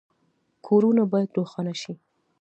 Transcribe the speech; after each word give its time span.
کورونه 0.67 1.03
باید 1.11 1.35
روښانه 1.37 1.73
شي 1.81 1.93